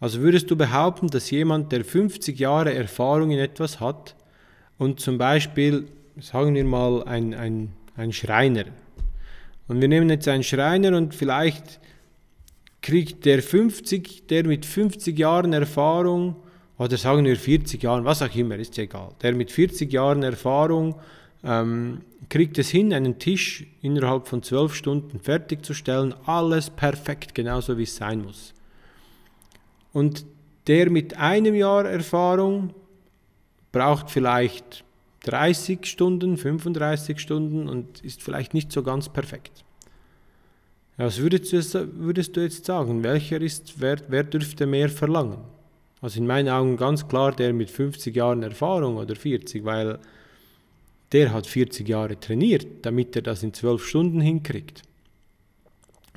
Also 0.00 0.20
würdest 0.20 0.50
du 0.50 0.56
behaupten, 0.56 1.06
dass 1.06 1.30
jemand, 1.30 1.70
der 1.70 1.84
50 1.84 2.36
Jahre 2.36 2.74
Erfahrung 2.74 3.30
in 3.30 3.38
etwas 3.38 3.78
hat 3.78 4.16
und 4.76 4.98
zum 4.98 5.18
Beispiel, 5.18 5.86
sagen 6.18 6.56
wir 6.56 6.64
mal, 6.64 7.04
ein, 7.04 7.32
ein, 7.32 7.72
ein 7.96 8.12
Schreiner, 8.12 8.64
und 9.68 9.80
wir 9.80 9.86
nehmen 9.86 10.10
jetzt 10.10 10.26
einen 10.26 10.42
Schreiner 10.42 10.96
und 10.96 11.14
vielleicht 11.14 11.78
kriegt 12.82 13.24
der 13.24 13.40
50, 13.40 14.26
der 14.26 14.44
mit 14.44 14.66
50 14.66 15.16
Jahren 15.16 15.52
Erfahrung, 15.52 16.34
oder 16.76 16.96
sagen 16.96 17.24
wir 17.24 17.36
40 17.36 17.80
Jahren, 17.80 18.04
was 18.04 18.20
auch 18.20 18.34
immer, 18.34 18.56
ist 18.56 18.76
ja 18.78 18.82
egal, 18.82 19.10
der 19.22 19.32
mit 19.32 19.52
40 19.52 19.92
Jahren 19.92 20.24
Erfahrung 20.24 20.96
ähm, 21.44 22.02
kriegt 22.28 22.58
es 22.58 22.70
hin, 22.70 22.92
einen 22.92 23.18
Tisch 23.18 23.66
innerhalb 23.82 24.28
von 24.28 24.42
12 24.42 24.74
Stunden 24.74 25.20
fertigzustellen, 25.20 26.14
alles 26.26 26.70
perfekt, 26.70 27.34
genauso 27.34 27.78
wie 27.78 27.84
es 27.84 27.96
sein 27.96 28.22
muss. 28.22 28.54
Und 29.92 30.24
der 30.66 30.90
mit 30.90 31.16
einem 31.16 31.54
Jahr 31.54 31.84
Erfahrung 31.84 32.74
braucht 33.72 34.10
vielleicht 34.10 34.84
30 35.24 35.86
Stunden, 35.86 36.36
35 36.36 37.18
Stunden 37.18 37.68
und 37.68 38.00
ist 38.04 38.22
vielleicht 38.22 38.54
nicht 38.54 38.72
so 38.72 38.82
ganz 38.82 39.08
perfekt. 39.08 39.64
Was 40.96 41.18
würdest 41.18 41.52
du, 41.52 41.88
würdest 41.98 42.36
du 42.36 42.42
jetzt 42.42 42.66
sagen? 42.66 43.02
Welcher 43.02 43.40
ist, 43.40 43.80
wer, 43.80 43.96
wer 44.08 44.22
dürfte 44.22 44.66
mehr 44.66 44.88
verlangen? 44.88 45.38
Also 46.02 46.20
in 46.20 46.26
meinen 46.26 46.48
Augen 46.48 46.76
ganz 46.76 47.08
klar 47.08 47.32
der 47.32 47.52
mit 47.52 47.70
50 47.70 48.14
Jahren 48.14 48.42
Erfahrung 48.42 48.96
oder 48.96 49.16
40, 49.16 49.64
weil 49.64 49.98
der 51.12 51.32
hat 51.32 51.46
40 51.46 51.88
Jahre 51.88 52.18
trainiert, 52.18 52.66
damit 52.82 53.16
er 53.16 53.22
das 53.22 53.42
in 53.42 53.52
12 53.52 53.84
Stunden 53.84 54.20
hinkriegt. 54.20 54.82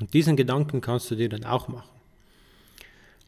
Und 0.00 0.12
diesen 0.14 0.36
Gedanken 0.36 0.80
kannst 0.80 1.10
du 1.10 1.14
dir 1.14 1.28
dann 1.28 1.44
auch 1.44 1.68
machen. 1.68 1.90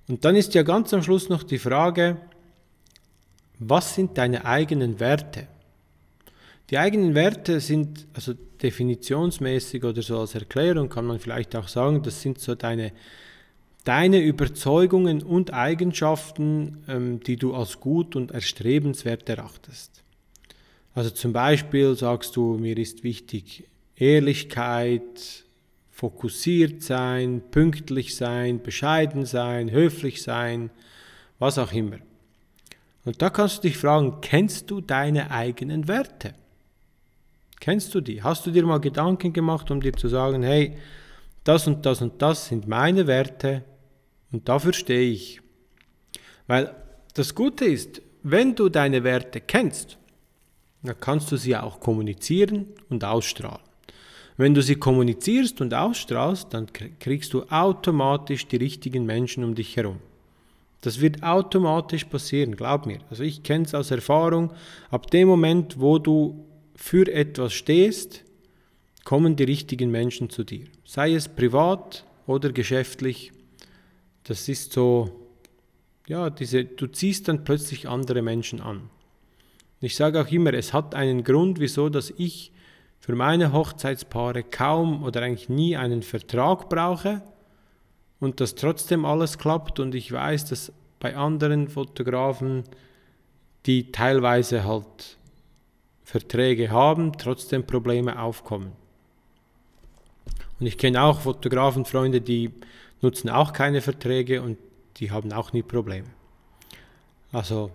Und 0.08 0.24
dann 0.24 0.36
ist 0.36 0.54
ja 0.54 0.62
ganz 0.62 0.94
am 0.94 1.02
Schluss 1.02 1.28
noch 1.28 1.42
die 1.42 1.58
Frage, 1.58 2.18
was 3.58 3.94
sind 3.94 4.18
deine 4.18 4.44
eigenen 4.44 5.00
Werte? 5.00 5.48
Die 6.70 6.78
eigenen 6.78 7.14
Werte 7.14 7.60
sind, 7.60 8.06
also 8.12 8.34
definitionsmäßig 8.62 9.84
oder 9.84 10.02
so 10.02 10.20
als 10.20 10.34
Erklärung 10.34 10.88
kann 10.88 11.06
man 11.06 11.20
vielleicht 11.20 11.54
auch 11.56 11.68
sagen, 11.68 12.02
das 12.02 12.22
sind 12.22 12.40
so 12.40 12.54
deine, 12.54 12.92
deine 13.84 14.20
Überzeugungen 14.20 15.22
und 15.22 15.52
Eigenschaften, 15.52 16.84
ähm, 16.88 17.20
die 17.20 17.36
du 17.36 17.54
als 17.54 17.80
gut 17.80 18.16
und 18.16 18.32
erstrebenswert 18.32 19.28
erachtest. 19.28 20.02
Also 20.96 21.10
zum 21.10 21.34
Beispiel 21.34 21.94
sagst 21.94 22.36
du, 22.36 22.56
mir 22.56 22.78
ist 22.78 23.04
wichtig 23.04 23.68
Ehrlichkeit, 23.96 25.44
fokussiert 25.90 26.82
sein, 26.82 27.42
pünktlich 27.50 28.16
sein, 28.16 28.62
bescheiden 28.62 29.26
sein, 29.26 29.70
höflich 29.70 30.22
sein, 30.22 30.70
was 31.38 31.58
auch 31.58 31.70
immer. 31.72 31.98
Und 33.04 33.20
da 33.20 33.28
kannst 33.28 33.58
du 33.58 33.68
dich 33.68 33.76
fragen, 33.76 34.22
kennst 34.22 34.70
du 34.70 34.80
deine 34.80 35.30
eigenen 35.30 35.86
Werte? 35.86 36.32
Kennst 37.60 37.94
du 37.94 38.00
die? 38.00 38.22
Hast 38.22 38.46
du 38.46 38.50
dir 38.50 38.64
mal 38.64 38.80
Gedanken 38.80 39.34
gemacht, 39.34 39.70
um 39.70 39.82
dir 39.82 39.92
zu 39.92 40.08
sagen, 40.08 40.42
hey, 40.44 40.78
das 41.44 41.66
und 41.66 41.84
das 41.84 42.00
und 42.00 42.22
das 42.22 42.46
sind 42.46 42.68
meine 42.68 43.06
Werte 43.06 43.64
und 44.32 44.48
dafür 44.48 44.72
stehe 44.72 45.10
ich. 45.10 45.42
Weil 46.46 46.74
das 47.12 47.34
Gute 47.34 47.66
ist, 47.66 48.00
wenn 48.22 48.54
du 48.54 48.70
deine 48.70 49.04
Werte 49.04 49.42
kennst, 49.42 49.98
dann 50.86 51.00
kannst 51.00 51.30
du 51.32 51.36
sie 51.36 51.56
auch 51.56 51.80
kommunizieren 51.80 52.66
und 52.88 53.04
ausstrahlen. 53.04 53.60
Wenn 54.36 54.54
du 54.54 54.62
sie 54.62 54.76
kommunizierst 54.76 55.60
und 55.60 55.72
ausstrahlst, 55.72 56.52
dann 56.52 56.66
kriegst 57.00 57.32
du 57.32 57.44
automatisch 57.44 58.46
die 58.46 58.56
richtigen 58.56 59.06
Menschen 59.06 59.44
um 59.44 59.54
dich 59.54 59.76
herum. 59.76 59.98
Das 60.82 61.00
wird 61.00 61.22
automatisch 61.22 62.04
passieren, 62.04 62.54
glaub 62.54 62.86
mir. 62.86 62.98
Also 63.08 63.22
ich 63.22 63.42
kenne 63.42 63.64
es 63.64 63.74
aus 63.74 63.90
Erfahrung. 63.90 64.52
Ab 64.90 65.10
dem 65.10 65.26
Moment, 65.26 65.80
wo 65.80 65.98
du 65.98 66.46
für 66.74 67.10
etwas 67.12 67.54
stehst, 67.54 68.24
kommen 69.04 69.36
die 69.36 69.44
richtigen 69.44 69.90
Menschen 69.90 70.28
zu 70.28 70.44
dir. 70.44 70.66
Sei 70.84 71.14
es 71.14 71.28
privat 71.28 72.04
oder 72.26 72.52
geschäftlich. 72.52 73.32
Das 74.24 74.48
ist 74.48 74.72
so, 74.72 75.28
ja, 76.06 76.28
diese, 76.28 76.64
du 76.64 76.88
ziehst 76.88 77.28
dann 77.28 77.44
plötzlich 77.44 77.88
andere 77.88 78.20
Menschen 78.20 78.60
an. 78.60 78.90
Ich 79.86 79.94
sage 79.94 80.20
auch 80.20 80.26
immer, 80.32 80.52
es 80.52 80.72
hat 80.72 80.96
einen 80.96 81.22
Grund, 81.22 81.60
wieso, 81.60 81.88
dass 81.88 82.10
ich 82.10 82.50
für 82.98 83.14
meine 83.14 83.52
Hochzeitspaare 83.52 84.42
kaum 84.42 85.04
oder 85.04 85.22
eigentlich 85.22 85.48
nie 85.48 85.76
einen 85.76 86.02
Vertrag 86.02 86.68
brauche 86.68 87.22
und 88.18 88.40
dass 88.40 88.56
trotzdem 88.56 89.04
alles 89.04 89.38
klappt 89.38 89.78
und 89.78 89.94
ich 89.94 90.10
weiß, 90.10 90.46
dass 90.46 90.72
bei 90.98 91.16
anderen 91.16 91.68
Fotografen, 91.68 92.64
die 93.66 93.92
teilweise 93.92 94.64
halt 94.64 95.18
Verträge 96.02 96.72
haben, 96.72 97.16
trotzdem 97.16 97.64
Probleme 97.64 98.20
aufkommen. 98.20 98.72
Und 100.58 100.66
ich 100.66 100.78
kenne 100.78 101.00
auch 101.00 101.20
Fotografenfreunde, 101.20 102.20
die 102.20 102.50
nutzen 103.02 103.30
auch 103.30 103.52
keine 103.52 103.80
Verträge 103.80 104.42
und 104.42 104.58
die 104.96 105.12
haben 105.12 105.32
auch 105.32 105.52
nie 105.52 105.62
Probleme. 105.62 106.08
Also 107.30 107.70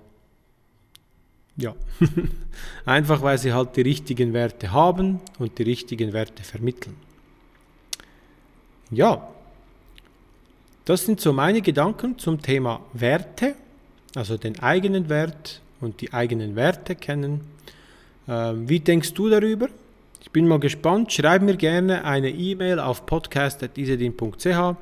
ja, 1.62 1.76
einfach 2.86 3.22
weil 3.22 3.38
sie 3.38 3.54
halt 3.54 3.76
die 3.76 3.82
richtigen 3.82 4.34
Werte 4.34 4.72
haben 4.72 5.20
und 5.40 5.58
die 5.58 5.64
richtigen 5.64 6.14
Werte 6.14 6.44
vermitteln. 6.44 6.96
Ja, 8.90 9.28
das 10.86 11.06
sind 11.06 11.22
so 11.22 11.32
meine 11.32 11.62
Gedanken 11.62 12.18
zum 12.18 12.42
Thema 12.42 12.82
Werte, 12.94 13.56
also 14.16 14.38
den 14.38 14.60
eigenen 14.60 15.10
Wert 15.10 15.62
und 15.80 16.02
die 16.02 16.12
eigenen 16.12 16.56
Werte 16.56 16.96
kennen. 16.96 17.42
Ähm, 18.28 18.68
wie 18.68 18.80
denkst 18.80 19.14
du 19.14 19.30
darüber? 19.30 19.68
Ich 20.22 20.32
bin 20.32 20.48
mal 20.48 20.60
gespannt. 20.60 21.12
Schreib 21.14 21.42
mir 21.42 21.56
gerne 21.56 22.04
eine 22.04 22.30
E-Mail 22.30 22.80
auf 22.80 23.06
podcast.isedin.ch 23.06 24.76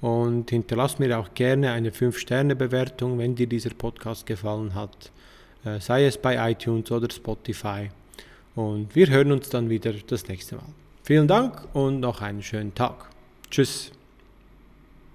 und 0.00 0.50
hinterlass 0.50 0.98
mir 0.98 1.18
auch 1.18 1.32
gerne 1.34 1.72
eine 1.72 1.90
5-Sterne-Bewertung, 1.90 3.18
wenn 3.18 3.34
dir 3.34 3.46
dieser 3.46 3.70
Podcast 3.70 4.26
gefallen 4.26 4.74
hat, 4.74 5.10
sei 5.80 6.06
es 6.06 6.18
bei 6.18 6.50
iTunes 6.50 6.90
oder 6.90 7.10
Spotify. 7.10 7.90
Und 8.54 8.94
wir 8.94 9.08
hören 9.08 9.32
uns 9.32 9.48
dann 9.48 9.68
wieder 9.68 9.92
das 10.06 10.28
nächste 10.28 10.56
Mal. 10.56 10.64
Vielen 11.02 11.28
Dank 11.28 11.68
und 11.74 12.00
noch 12.00 12.20
einen 12.22 12.42
schönen 12.42 12.74
Tag. 12.74 13.10
Tschüss. 13.50 13.93